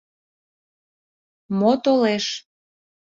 [1.57, 2.25] Мо толеш...